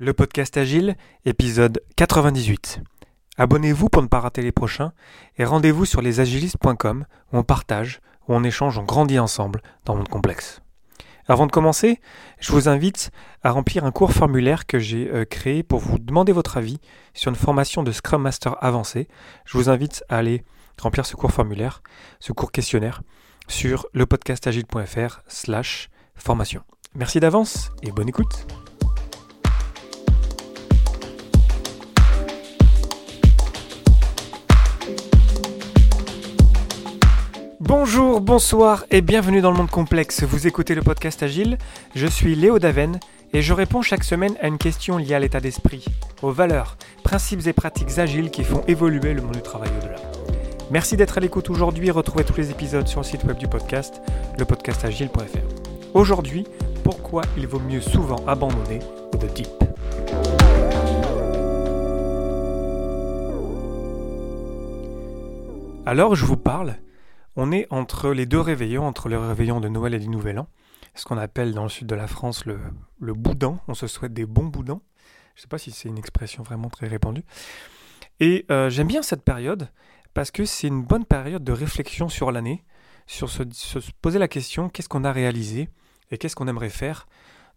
[0.00, 2.80] Le podcast Agile, épisode 98.
[3.36, 4.92] Abonnez-vous pour ne pas rater les prochains
[5.38, 7.98] et rendez-vous sur lesagilistes.com où on partage,
[8.28, 10.60] où on échange, on grandit ensemble dans le monde complexe.
[11.26, 12.00] Avant de commencer,
[12.38, 13.10] je vous invite
[13.42, 16.78] à remplir un court formulaire que j'ai euh, créé pour vous demander votre avis
[17.12, 19.08] sur une formation de Scrum Master avancé.
[19.46, 20.44] Je vous invite à aller
[20.80, 21.82] remplir ce court formulaire,
[22.20, 23.02] ce court questionnaire
[23.48, 26.62] sur lepodcastagile.fr slash formation.
[26.94, 28.46] Merci d'avance et bonne écoute.
[37.68, 40.22] Bonjour, bonsoir et bienvenue dans le monde complexe.
[40.22, 41.58] Vous écoutez le podcast Agile.
[41.94, 42.98] Je suis Léo Daven
[43.34, 45.84] et je réponds chaque semaine à une question liée à l'état d'esprit,
[46.22, 49.96] aux valeurs, principes et pratiques agiles qui font évoluer le monde du travail au-delà.
[50.70, 51.90] Merci d'être à l'écoute aujourd'hui.
[51.90, 54.00] Retrouvez tous les épisodes sur le site web du podcast,
[54.38, 55.92] lepodcastagile.fr.
[55.92, 56.46] Aujourd'hui,
[56.84, 58.78] pourquoi il vaut mieux souvent abandonner
[59.20, 59.46] de deep?
[65.84, 66.76] Alors je vous parle,
[67.38, 70.48] on est entre les deux réveillons, entre le réveillon de Noël et du Nouvel An,
[70.96, 72.58] ce qu'on appelle dans le sud de la France le,
[73.14, 74.80] boudin, on se souhaite des bons boudins,
[75.36, 77.22] je ne sais pas si c'est une expression vraiment très répandue.
[78.18, 79.70] Et euh, j'aime bien cette période
[80.14, 82.64] parce que c'est une bonne période de réflexion sur l'année,
[83.06, 83.44] sur se,
[84.02, 85.68] poser la question qu'est-ce qu'on a réalisé
[86.10, 87.06] et qu'est-ce qu'on aimerait faire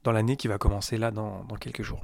[0.03, 2.03] dans l'année qui va commencer là dans, quelques jours.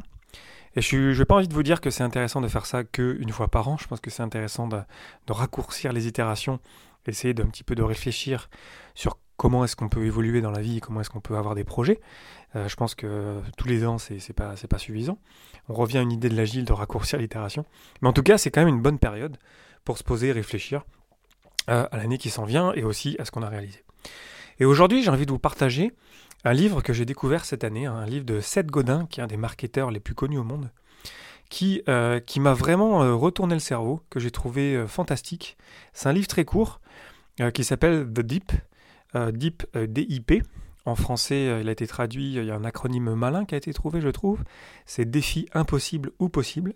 [0.75, 3.29] Et je n'ai pas envie de vous dire que c'est intéressant de faire ça qu'une
[3.29, 4.81] fois par an, je pense que c'est intéressant de,
[5.29, 6.59] raccourcir les itérations
[7.07, 8.49] essayer d'un petit peu de réfléchir
[8.95, 11.63] sur comment est-ce qu'on peut évoluer dans la vie, comment est-ce qu'on peut avoir des
[11.63, 11.99] projets.
[12.55, 15.19] Euh, je pense que tous les ans, c'est pas, pas suffisant.
[15.69, 17.65] On revient à une idée de l'agile, de raccourcir l'itération.
[18.01, 19.37] Mais en tout cas, c'est quand même une bonne période
[19.85, 20.83] pour se poser et réfléchir
[21.69, 23.83] euh, à l'année qui s'en vient et aussi à ce qu'on a réalisé.
[24.59, 25.93] Et aujourd'hui, j'ai envie de vous partager
[26.43, 29.27] un livre que j'ai découvert cette année, un livre de Seth Godin, qui est un
[29.27, 30.71] des marketeurs les plus connus au monde,
[31.49, 35.57] qui, euh, qui m'a vraiment retourné le cerveau, que j'ai trouvé fantastique.
[35.93, 36.79] C'est un livre très court,
[37.39, 38.51] euh, qui s'appelle The Deep,
[39.15, 40.43] euh, Deep euh, DIP.
[40.85, 43.73] En français, il a été traduit, il y a un acronyme malin qui a été
[43.73, 44.43] trouvé, je trouve.
[44.85, 46.75] C'est défi impossible ou possible.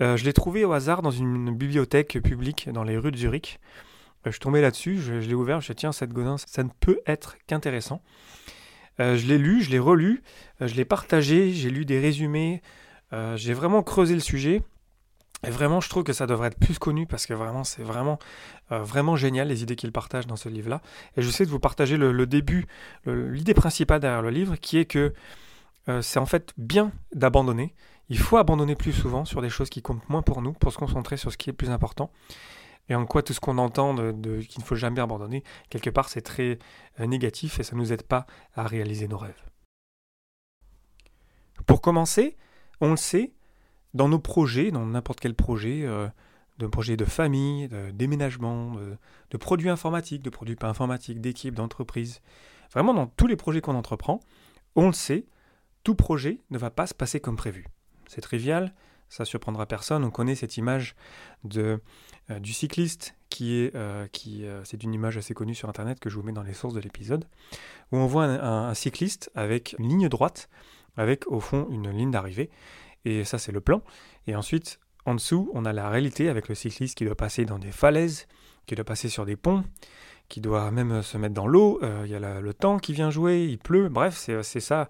[0.00, 3.60] je l'ai trouvé au hasard dans une bibliothèque publique dans les rues de Zurich.
[4.24, 6.62] je suis tombé là-dessus, je, l'ai ouvert, je me suis dit, tiens, cette godin, ça
[6.62, 8.00] ne peut être qu'intéressant.
[8.98, 10.22] je l'ai lu, je l'ai relu,
[10.62, 12.62] je l'ai partagé, j'ai lu des résumés,
[13.12, 14.62] j'ai vraiment creusé le sujet.
[15.46, 18.18] Et vraiment, je trouve que ça devrait être plus connu parce que vraiment, c'est vraiment,
[18.72, 20.82] euh, vraiment génial les idées qu'il partage dans ce livre-là.
[21.16, 22.66] Et je sais de vous partager le, début,
[23.06, 25.14] l'idée principale derrière le livre, qui est que
[25.88, 27.74] euh, c'est en fait bien d'abandonner.
[28.10, 30.78] Il faut abandonner plus souvent sur des choses qui comptent moins pour nous, pour se
[30.78, 32.10] concentrer sur ce qui est plus important.
[32.88, 36.08] Et en quoi tout ce qu'on entend de, qu'il ne faut jamais abandonner, quelque part,
[36.08, 36.58] c'est très
[36.98, 39.42] euh, négatif et ça ne nous aide pas à réaliser nos rêves.
[41.66, 42.36] Pour commencer,
[42.80, 43.32] on le sait,
[43.94, 46.08] dans nos projets, dans n'importe quel projet, euh,
[46.58, 48.74] de projet de famille, de déménagement,
[49.30, 52.20] de, produits informatiques, de produits pas informatiques, d'équipes, d'entreprises,
[52.72, 54.20] vraiment dans tous les projets qu'on entreprend,
[54.76, 55.24] on le sait,
[55.82, 57.66] tout projet ne va pas se passer comme prévu.
[58.06, 58.74] C'est trivial,
[59.08, 60.04] ça surprendra personne.
[60.04, 60.94] On connaît cette image
[61.44, 61.80] de,
[62.30, 64.06] euh, du cycliste qui est, euh,
[64.64, 66.80] c'est une image assez connue sur Internet que je vous mets dans les sources de
[66.80, 67.24] l'épisode,
[67.92, 70.48] où on voit un cycliste avec une ligne droite,
[70.96, 72.50] avec au fond une ligne d'arrivée,
[73.04, 73.82] et ça, c'est le plan.
[74.26, 77.58] Et ensuite, en dessous, on a la réalité avec le cycliste qui doit passer dans
[77.58, 78.26] des falaises,
[78.66, 79.64] qui doit passer sur des ponts,
[80.28, 81.80] qui doit même se mettre dans l'eau.
[81.82, 83.88] Euh, il y a le temps qui vient jouer, il pleut.
[83.88, 84.88] Bref, c'est ça.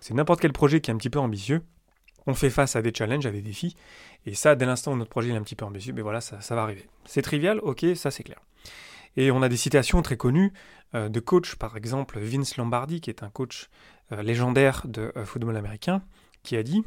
[0.00, 1.62] C'est n'importe quel projet qui est un petit peu ambitieux.
[2.26, 3.74] On fait face à des challenges, à des défis.
[4.26, 6.54] Et ça, dès l'instant où notre projet est un petit peu ambitieux, mais voilà, ça,
[6.54, 6.86] va arriver.
[7.04, 8.40] C'est trivial, ok, ça c'est clair.
[9.16, 10.52] Et on a des citations très connues
[10.94, 13.68] euh, de coachs, par exemple Vince Lombardi, qui est un coach
[14.12, 16.02] euh, légendaire de football américain,
[16.42, 16.84] qui a dit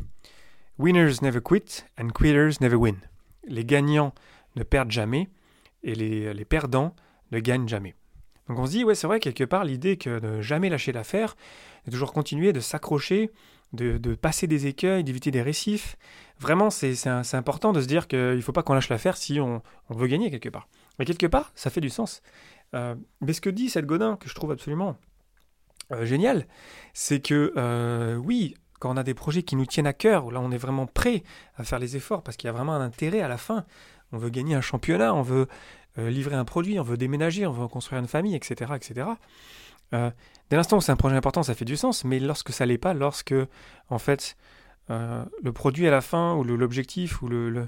[0.78, 2.98] Winners never quit and quitters never win.
[3.46, 4.14] Les gagnants
[4.56, 5.30] ne perdent jamais
[5.84, 6.96] et les, perdants
[7.32, 7.96] ne gagnent jamais.
[8.48, 11.36] Donc on se dit, ouais, c'est vrai, quelque part, l'idée que de jamais lâcher l'affaire,
[11.86, 13.32] de toujours continuer, de s'accrocher,
[13.74, 15.98] de, passer des écueils, d'éviter des récifs.
[16.40, 19.62] Vraiment, c'est important de se dire qu'il ne faut pas qu'on lâche l'affaire si on,
[19.90, 20.68] veut gagner quelque part.
[21.00, 22.22] Mais quelque part, ça fait du sens.
[22.73, 24.97] Euh, mais ce que dit cette Godin, que je trouve absolument
[25.91, 26.47] euh, génial,
[26.94, 30.32] c'est que euh, oui, quand on a des projets qui nous tiennent à cœur, où
[30.32, 31.24] là on est vraiment prêt
[31.58, 33.66] à faire les efforts parce qu'il y a vraiment un intérêt à la fin.
[34.14, 35.47] On veut gagner un championnat, on veut
[35.97, 38.72] livrer un produit, on veut déménager, on veut construire une famille, etc.
[38.76, 39.08] etc.
[39.93, 40.11] Euh,
[40.49, 42.78] dès l'instant où c'est un projet important, ça fait du sens, mais lorsque ça l'est
[42.78, 43.35] pas, lorsque
[43.90, 44.38] en fait
[44.90, 47.67] euh, le produit à la fin ou l'objectif ou le,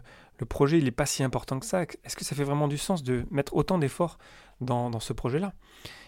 [0.49, 3.01] projet il n'est pas si important que ça, est-ce que ça fait vraiment du sens
[3.01, 4.17] de mettre autant d'efforts
[4.59, 5.53] dans ce projet-là?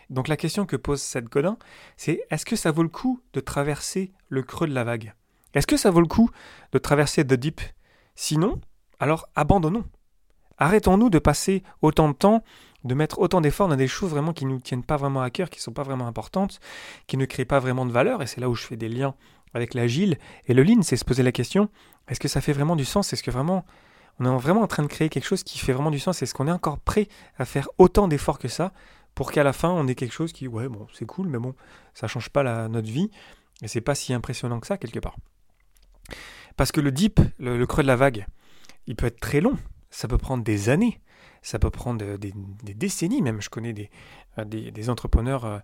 [0.09, 1.57] Donc la question que pose cette Godin,
[1.97, 5.13] c'est est-ce que ça vaut le coup de traverser le creux de la vague?
[5.53, 6.29] Est-ce que ça vaut le coup
[6.71, 7.61] de traverser The Deep?
[8.15, 8.59] Sinon,
[8.99, 9.85] alors abandonnons.
[10.57, 12.43] Arrêtons-nous de passer autant de temps,
[12.85, 15.29] de mettre autant d'efforts dans des choses vraiment qui ne nous tiennent pas vraiment à
[15.29, 16.59] cœur, qui ne sont pas vraiment importantes,
[17.07, 18.21] qui ne créent pas vraiment de valeur.
[18.21, 19.15] Et c'est là où je fais des liens
[19.53, 20.17] avec l'agile
[20.47, 21.69] et le lean, c'est se poser la question
[22.07, 23.13] est-ce que ça fait vraiment du sens?
[23.13, 23.65] Est-ce que vraiment
[24.19, 26.21] on est vraiment en train de créer quelque chose qui fait vraiment du sens?
[26.21, 28.71] Est-ce qu'on est encore prêt à faire autant d'efforts que ça
[29.15, 31.55] pour qu'à la fin on ait quelque chose qui ouais bon c'est cool mais bon
[31.93, 33.09] ça change pas la, notre vie
[33.61, 35.15] et c'est pas si impressionnant que ça quelque part?
[36.57, 38.27] Parce que le deep, le creux de la vague,
[38.87, 39.57] il peut être très long
[39.89, 40.99] ça peut prendre des années,
[41.45, 42.33] ça peut prendre des,
[42.73, 43.39] décennies même.
[43.39, 43.91] Je connais des,
[44.39, 45.59] euh, entrepreneurs euh,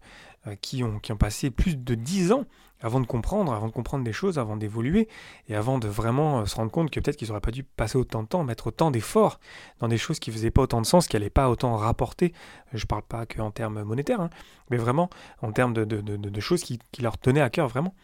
[0.45, 2.45] euh, qui, ont, passé plus de dix ans
[2.81, 5.07] avant de comprendre, avant de comprendre des choses, avant d'évoluer,
[5.49, 8.21] et avant de vraiment se rendre compte que peut-être qu'ils n'auraient pas dû passer autant
[8.21, 9.39] de temps, mettre autant d'efforts
[9.79, 12.31] dans des choses qui ne faisaient pas autant de sens, qui n'allaient pas autant rapporter.
[12.73, 14.29] Je ne parle pas qu'en termes monétaires, hein,
[14.69, 15.09] mais vraiment
[15.41, 17.95] en termes de, choses qui, leur tenaient à cœur vraiment.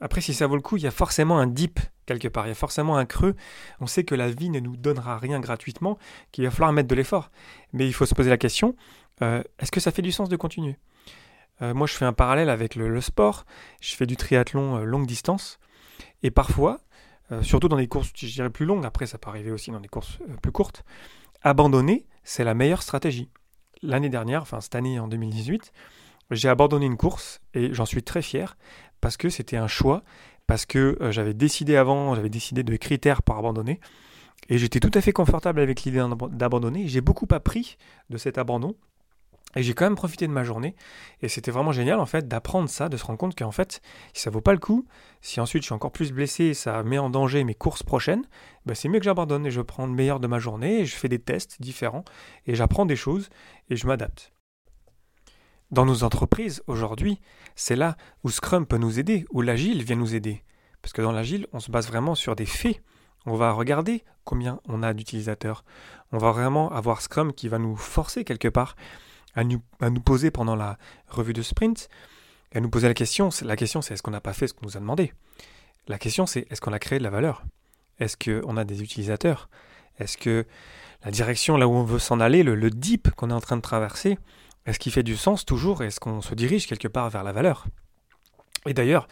[0.00, 2.48] Après, si ça vaut le coup, il y a forcément un dip quelque part, il
[2.48, 3.34] y a forcément un creux.
[3.80, 5.98] On sait que la vie ne nous donnera rien gratuitement,
[6.32, 7.30] qu'il va falloir mettre de l'effort.
[7.72, 8.74] Mais il faut se poser la question,
[9.22, 10.76] euh, est-ce que ça fait du sens de continuer?
[11.62, 13.44] Euh, Moi, je fais un parallèle avec le, sport.
[13.80, 15.58] Je fais du triathlon euh, longue distance.
[16.22, 16.80] Et parfois,
[17.42, 19.88] surtout dans des courses, je dirais plus longues, après ça peut arriver aussi dans des
[19.88, 20.82] courses plus courtes,
[21.42, 23.30] abandonner, c'est la meilleure stratégie.
[23.82, 25.72] L'année dernière, enfin cette année en 2018,
[26.30, 28.56] j'ai abandonné une course et j'en suis très fier
[29.00, 30.02] parce que c'était un choix,
[30.46, 33.80] parce que euh, j'avais décidé avant, j'avais décidé de critères pour abandonner,
[34.48, 36.88] et j'étais tout à fait confortable avec l'idée d'abandonner.
[36.88, 37.76] J'ai beaucoup appris
[38.10, 38.74] de cet abandon,
[39.56, 40.74] et j'ai quand même profité de ma journée,
[41.22, 43.80] et c'était vraiment génial en fait d'apprendre ça, de se rendre compte qu'en fait,
[44.12, 44.86] si ça vaut pas le coup,
[45.20, 48.24] si ensuite je suis encore plus blessé, et ça met en danger mes courses prochaines,
[48.66, 50.96] bah c'est mieux que j'abandonne et je prends le meilleur de ma journée, et je
[50.96, 52.04] fais des tests différents,
[52.46, 53.30] et j'apprends des choses,
[53.70, 54.32] et je m'adapte.
[55.70, 57.20] Dans nos entreprises, aujourd'hui,
[57.54, 60.42] c'est là où Scrum peut nous aider, où l'agile vient nous aider.
[60.80, 62.80] Parce que dans l'agile, on se base vraiment sur des faits.
[63.26, 65.64] On va regarder combien on a d'utilisateurs.
[66.10, 68.76] On va vraiment avoir Scrum qui va nous forcer quelque part
[69.34, 69.60] à nous,
[70.00, 70.78] poser pendant la
[71.08, 71.90] revue de sprint,
[72.54, 73.28] à nous poser la question.
[73.42, 75.12] La question, c'est est-ce qu'on n'a pas fait ce qu'on nous a demandé?
[75.86, 77.44] La question, c'est est-ce qu'on a créé de la valeur?
[77.98, 79.50] Est-ce qu'on a des utilisateurs?
[79.98, 80.46] Est-ce que
[81.04, 83.56] la direction là où on veut s'en aller, le, le deep qu'on est en train
[83.56, 84.18] de traverser,
[84.68, 87.66] est-ce qu'il fait du sens toujours Est-ce qu'on se dirige quelque part vers la valeur?
[88.66, 89.08] Et d'ailleurs,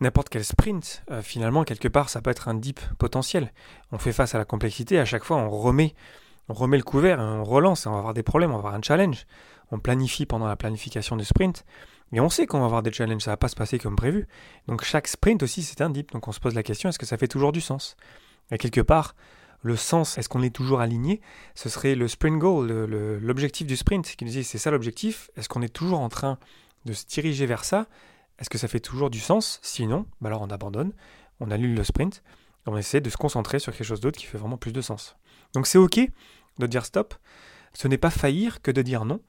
[0.00, 3.52] n'importe quel sprint, euh, finalement, quelque part, ça peut être un dip potentiel.
[3.92, 5.94] On fait face à la complexité, à chaque fois, on remet,
[6.48, 8.82] on remet le couvert, on relance, on va avoir des problèmes, on va avoir un
[8.82, 9.26] challenge.
[9.70, 11.64] On planifie pendant la planification du sprint,
[12.12, 14.26] et on sait qu'on va avoir des challenges, ça va pas se passer comme prévu.
[14.66, 16.10] Donc chaque sprint aussi, c'est un dip.
[16.10, 17.96] Donc on se pose la question, est-ce que ça fait toujours du sens?
[18.50, 19.14] Et quelque part,
[19.66, 21.20] le sens, est-ce qu'on est toujours aligné
[21.54, 22.70] Ce serait le sprint goal,
[23.20, 25.30] l'objectif du sprint, qui nous dit c'est ça l'objectif.
[25.36, 26.38] Est-ce qu'on est toujours en train
[26.84, 27.86] de se diriger vers ça
[28.38, 29.58] Est-ce que ça fait toujours du sens?
[29.62, 30.92] Sinon, bah alors on abandonne,
[31.40, 32.22] on annule le sprint,
[32.66, 35.16] on essaie de se concentrer sur quelque chose d'autre qui fait vraiment plus de sens.
[35.52, 36.00] Donc c'est ok
[36.58, 37.14] de dire stop.
[37.74, 39.20] Ce n'est pas faillir que de dire non.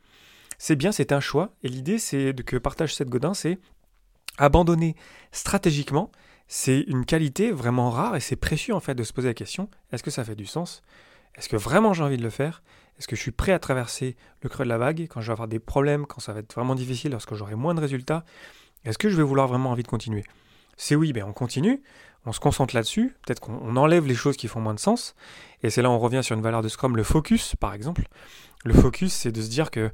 [0.60, 1.52] C'est bien, c'est un choix.
[1.64, 3.60] Et l'idée, c'est que partage cette Godin, c'est
[4.38, 4.96] abandonner
[5.32, 6.12] stratégiquement
[6.48, 9.70] c'est une qualité vraiment rare et c'est précieux en fait de se poser la question
[9.92, 10.82] est-ce que ça fait du sens?
[11.36, 12.64] Est-ce que vraiment j'ai envie de le faire?
[12.98, 15.34] Est-ce que je suis prêt à traverser le creux de la vague quand je vais
[15.34, 18.26] avoir des problèmes, quand ça va être vraiment difficile, lorsque j'aurai moins de résultats?
[18.86, 20.24] Est-ce que je vais vouloir vraiment envie de continuer?
[20.78, 21.82] C'est oui, ben on continue,
[22.26, 25.16] on se concentre là-dessus, peut-être qu'on enlève les choses qui font moins de sens,
[25.64, 28.08] et c'est là où on revient sur une valeur de Scrum, le focus par exemple.
[28.66, 29.92] Le focus, c'est de se dire que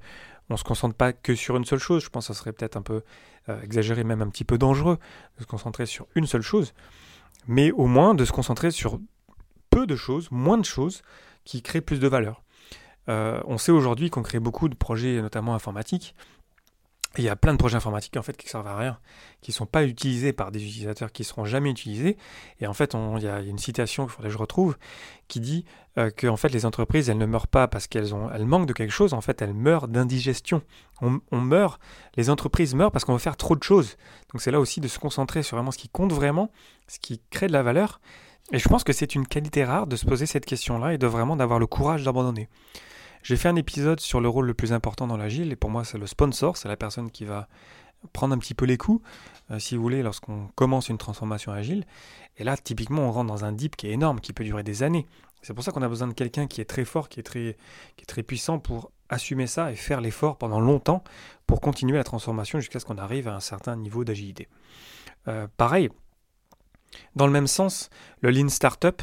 [0.50, 2.04] on se concentre pas que sur une seule chose.
[2.04, 3.02] Je pense que ça serait peut-être un peu
[3.50, 4.98] euh, exagéré, même un petit peu dangereux,
[5.38, 6.74] de se concentrer sur une seule chose,
[7.48, 9.00] mais au moins de se concentrer sur
[9.70, 11.02] peu de choses, moins de choses,
[11.44, 12.44] qui créent plus de valeur.
[13.10, 16.16] Euh, on sait aujourd'hui qu'on crée beaucoup de projets, notamment informatiques,
[17.22, 18.98] il y a plein de projets informatiques en fait qui servent à rien,
[19.42, 22.18] qui ne sont pas utilisés par des utilisateurs qui ne seront jamais utilisés.
[22.60, 24.78] Et en fait, il y, a une citation qu'il faudrait que je retrouve
[25.28, 25.66] qui dit
[25.98, 28.66] euh, que en fait les entreprises elles ne meurent pas parce qu'elles ont elles manquent
[28.66, 29.14] de quelque chose.
[29.14, 30.64] En fait, elles meurent d'indigestion.
[31.02, 31.82] On, meurt,
[32.16, 33.98] les entreprises meurent parce qu'on veut faire trop de choses.
[34.32, 36.50] Donc c'est là aussi de se concentrer sur vraiment ce qui compte vraiment,
[36.88, 38.00] ce qui crée de la valeur.
[38.52, 41.08] Et je pense que c'est une qualité rare de se poser cette question-là et de
[41.08, 42.50] vraiment d'avoir le courage d'abandonner.
[43.24, 45.86] J'ai fait un épisode sur le rôle le plus important dans l'agile, et pour moi,
[45.86, 47.48] c'est le sponsor, c'est la personne qui va
[48.12, 49.02] prendre un petit peu les coups,
[49.50, 51.86] euh, si vous voulez, lorsqu'on commence une transformation agile.
[52.38, 54.84] Et là, typiquement, on rentre dans un dip qui est énorme, qui peut durer des
[54.84, 55.08] années.
[55.42, 57.58] C'est pour ça qu'on a besoin de quelqu'un qui est très fort, qui est très,
[57.96, 61.04] qui est très puissant pour assumer ça et faire l'effort pendant longtemps
[61.48, 64.50] pour continuer la transformation jusqu'à ce qu'on arrive à un certain niveau d'agilité.
[65.30, 65.90] Euh, pareil,
[67.16, 67.90] dans le même sens,
[68.22, 69.02] le Lean Startup,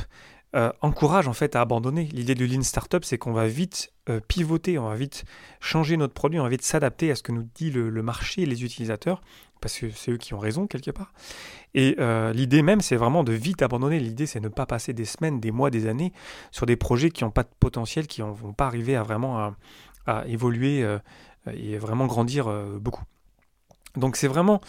[0.57, 2.09] euh, encourage en fait à abandonner.
[2.13, 5.25] L'idée de Lean Startup, c'est qu'on va vite euh, pivoter, on va vite
[5.61, 8.47] changer notre produit, on va vite s'adapter à ce que nous dit le, marché et
[8.47, 9.21] les utilisateurs,
[9.61, 11.13] parce que c'est eux qui ont raison quelque part.
[11.75, 14.01] Et euh, l'idée même, c'est vraiment de vite abandonner.
[14.01, 16.13] L'idée, c'est ne pas passer des semaines, des mois, des années
[16.51, 19.55] sur des projets qui n'ont pas de potentiel, qui ne vont pas arriver à vraiment
[20.07, 20.85] à, évoluer
[21.47, 23.05] et vraiment grandir beaucoup.
[23.95, 24.61] Donc c'est vraiment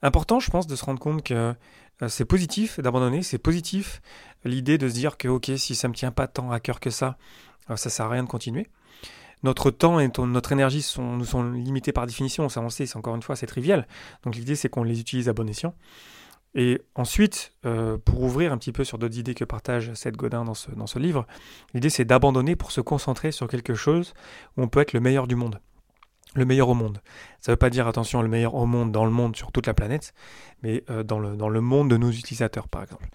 [0.00, 1.54] important, je pense, de se rendre compte que
[2.08, 4.00] c'est positif d'abandonner, c'est positif
[4.46, 6.90] l'idée de se dire que ok, si ça me tient pas tant à cœur que
[6.90, 7.18] ça,
[7.74, 8.68] ça sert à rien de continuer
[9.42, 13.14] notre temps et notre énergie sont, nous sont limités par définition, ça on sait, encore
[13.14, 13.86] une fois, c'est trivial.
[14.24, 15.74] Donc l'idée c'est qu'on les utilise à bon escient.
[16.54, 20.44] Et ensuite, euh, pour ouvrir un petit peu sur d'autres idées que partage Seth Godin
[20.44, 21.26] dans ce, dans ce livre,
[21.74, 24.14] l'idée c'est d'abandonner pour se concentrer sur quelque chose
[24.56, 25.60] où on peut être le meilleur du monde.
[26.34, 27.00] Le meilleur au monde.
[27.40, 29.66] Ça ne veut pas dire, attention, le meilleur au monde dans le monde sur toute
[29.66, 30.12] la planète,
[30.62, 33.08] mais euh, dans, le, monde de nos utilisateurs, par exemple.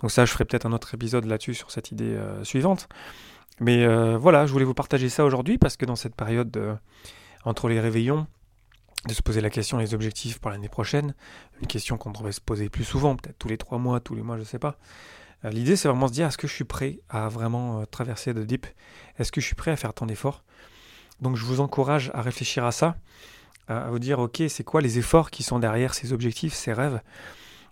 [0.00, 2.88] Donc ça, je ferai peut-être un autre épisode là-dessus sur cette idée euh, suivante.
[3.60, 6.78] Mais euh, voilà, je voulais vous partager ça aujourd'hui parce que dans cette période
[7.44, 8.26] entre les réveillons,
[9.06, 11.14] de se poser la question les objectifs pour l'année prochaine,
[11.60, 14.22] une question qu'on devrait se poser plus souvent, peut-être tous les trois mois, tous les
[14.22, 14.76] mois, je ne sais pas.
[15.44, 18.66] L'idée, c'est vraiment se dire est-ce que je suis prêt à vraiment traverser de deep
[19.18, 20.44] Est-ce que je suis prêt à faire tant d'efforts?
[21.20, 22.96] Donc, je vous encourage à réfléchir à ça,
[23.68, 27.00] à vous dire ok, c'est quoi les efforts qui sont derrière ces objectifs, ces rêves?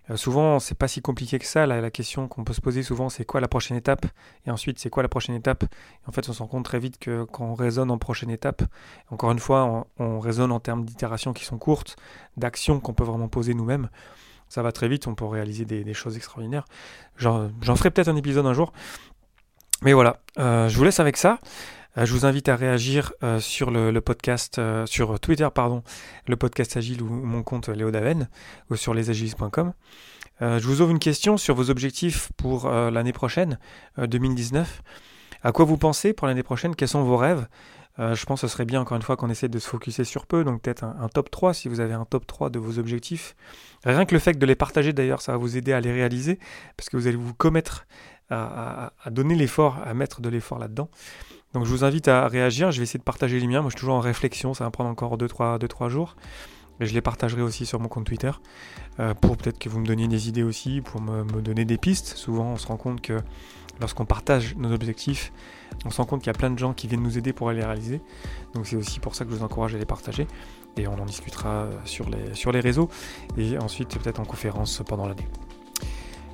[0.09, 1.65] Euh, souvent, c'est pas si compliqué que ça.
[1.65, 4.05] La, question qu'on peut se poser souvent, c'est quoi la prochaine étape?
[4.45, 5.65] Et ensuite, c'est quoi la prochaine étape?
[6.05, 8.63] En fait, on se rend compte très vite que quand on raisonne en prochaine étape,
[9.09, 11.97] encore une fois, on, raisonne en termes d'itérations qui sont courtes,
[12.37, 13.89] d'actions qu'on peut vraiment poser nous-mêmes.
[14.49, 16.65] Ça va très vite, on peut réaliser des, choses extraordinaires.
[17.17, 18.71] J'en ferai peut-être un épisode un jour.
[19.83, 21.39] Mais voilà, euh, je vous laisse avec ça.
[21.97, 25.83] Euh, je vous invite à réagir euh, sur le, podcast, euh, sur Twitter, pardon,
[26.27, 28.29] le podcast Agile ou mon compte Léo Daven,
[28.69, 29.73] ou sur lesagilistes.com.
[30.41, 33.57] je vous ouvre une question sur vos objectifs pour l'année prochaine,
[33.97, 34.83] 2019.
[35.43, 36.75] À quoi vous pensez pour l'année prochaine?
[36.75, 37.47] Quels sont vos rêves?
[37.97, 40.27] Je pense que ce serait bien, encore une fois, qu'on essaie de se focuser sur
[40.27, 43.35] peu, donc peut-être un, top 3 si vous avez un top 3 de vos objectifs.
[43.83, 46.37] Rien que le fait de les partager, d'ailleurs, ça va vous aider à les réaliser,
[46.75, 47.87] parce que vous allez vous commettre
[48.29, 50.89] à donner l'effort, à mettre de l'effort là-dedans.
[51.53, 53.75] Donc je vous invite à réagir, je vais essayer de partager les miens, moi je
[53.75, 56.15] suis toujours en réflexion, ça va prendre encore 2-3 jours.
[56.79, 58.31] Et je les partagerai aussi sur mon compte Twitter
[58.99, 62.07] euh, pour peut-être que vous me donniez des idées aussi, pour me, donner des pistes.
[62.15, 63.19] Souvent on se rend compte que
[63.79, 65.31] lorsqu'on partage nos objectifs,
[65.85, 67.49] on se rend compte qu'il y a plein de gens qui viennent nous aider pour
[67.51, 68.01] les réaliser.
[68.53, 70.27] Donc c'est aussi pour ça que je vous encourage à les partager.
[70.77, 72.89] Et on en discutera sur les, sur les réseaux
[73.35, 75.27] et ensuite peut-être en conférence pendant l'année.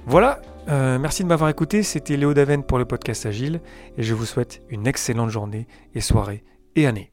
[0.06, 3.62] Voilà, euh, merci de m'avoir écouté, c'était Léo Daven pour le podcast Agile
[3.98, 6.44] et je vous souhaite une excellente journée et soirée
[6.76, 7.12] et année.